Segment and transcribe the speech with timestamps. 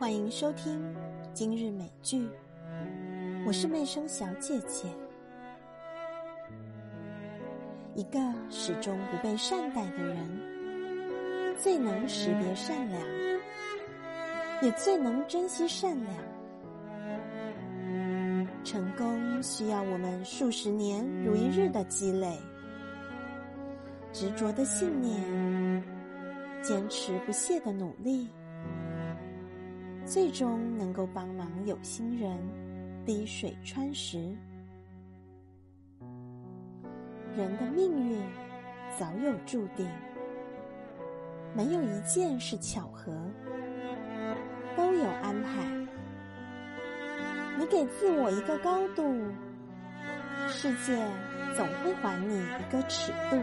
[0.00, 0.82] 欢迎收听
[1.34, 2.26] 今日美剧，
[3.46, 4.88] 我是妹生小姐姐。
[7.94, 8.18] 一个
[8.48, 13.02] 始终不被善待的人，最能识别善良，
[14.62, 16.16] 也最能珍惜善良。
[18.64, 22.38] 成功需要我们数十年如一日的积累，
[24.14, 25.84] 执着的信念，
[26.62, 28.30] 坚持不懈的努力。
[30.10, 32.36] 最终能够帮忙有心人
[33.06, 34.18] 滴水穿石。
[37.36, 38.20] 人的命运
[38.98, 39.88] 早有注定，
[41.54, 43.12] 没有一件是巧合，
[44.76, 45.62] 都有安排。
[47.56, 49.14] 你给自我一个高度，
[50.48, 51.06] 世界
[51.56, 53.36] 总会还你一个尺度。